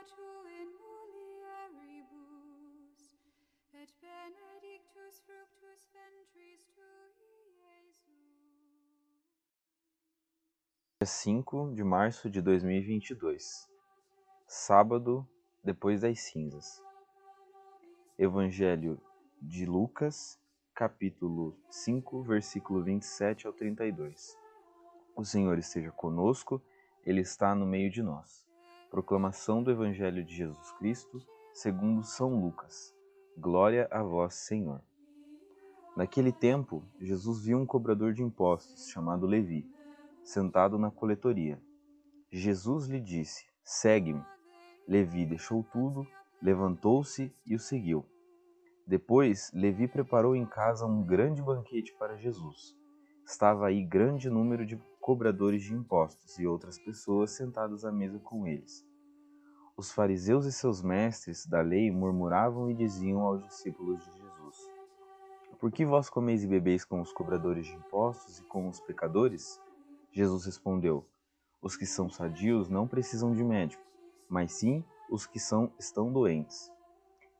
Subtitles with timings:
[0.00, 0.68] Beato in
[1.68, 3.00] mulieribus,
[3.74, 7.52] et benedictus fructus ventris tui,
[11.02, 11.04] Jesus.
[11.04, 13.68] 5 de março de 2022,
[14.46, 15.28] sábado
[15.62, 16.82] depois das cinzas.
[18.18, 18.98] Evangelho
[19.42, 20.40] de Lucas,
[20.74, 24.34] capítulo 5, versículo 27 ao 32.
[25.14, 26.62] O Senhor esteja conosco,
[27.04, 28.49] Ele está no meio de nós
[28.90, 31.22] Proclamação do Evangelho de Jesus Cristo,
[31.54, 32.92] segundo São Lucas.
[33.38, 34.82] Glória a vós, Senhor.
[35.96, 39.64] Naquele tempo, Jesus viu um cobrador de impostos, chamado Levi
[40.24, 41.62] sentado na coletoria.
[42.32, 44.24] Jesus lhe disse: Segue-me.
[44.88, 46.04] Levi deixou tudo,
[46.42, 48.04] levantou-se e o seguiu.
[48.84, 52.76] Depois, Levi preparou em casa um grande banquete para Jesus.
[53.24, 58.46] Estava aí grande número de cobradores de impostos e outras pessoas sentadas à mesa com
[58.46, 58.86] eles.
[59.76, 64.70] Os fariseus e seus mestres da lei murmuravam e diziam aos discípulos de Jesus:
[65.58, 69.58] Por que vós comeis e bebeis com os cobradores de impostos e com os pecadores?
[70.12, 71.06] Jesus respondeu:
[71.62, 73.82] Os que são sadios não precisam de médico,
[74.28, 76.70] mas sim os que são estão doentes.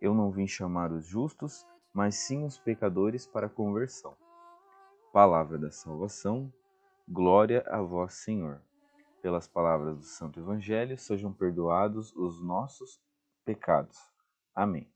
[0.00, 4.16] Eu não vim chamar os justos, mas sim os pecadores para a conversão.
[5.12, 6.50] Palavra da salvação,
[7.10, 8.62] glória a vós, Senhor.
[9.20, 13.00] Pelas palavras do Santo Evangelho, sejam perdoados os nossos
[13.44, 13.98] pecados.
[14.54, 14.88] Amém.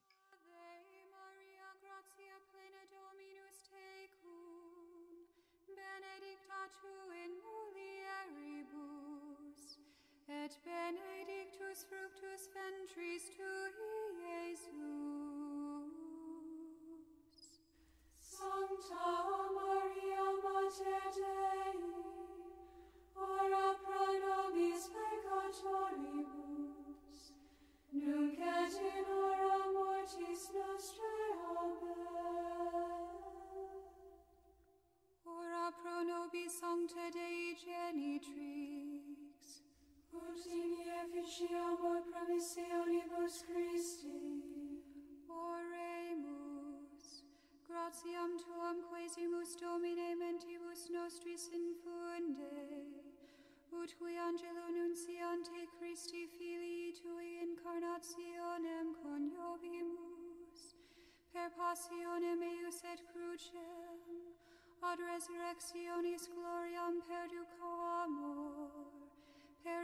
[10.45, 13.31] et benedictus fructus ventris
[36.25, 39.43] nobis Sancta Dei Genitrix,
[40.13, 44.21] ut in efficiamur promissionibus Christi.
[45.29, 47.07] Oremus,
[47.69, 52.57] gratiam tuam quesimus Domine mentibus nostris infunde,
[53.73, 60.61] ut qui angelo nunciante Christi filii tui incarnationem coniovimus,
[61.33, 63.74] per passionem eius et crucem,
[64.95, 67.71] ad resurrectionis gloriam perduco
[68.05, 68.71] amor,
[69.63, 69.83] per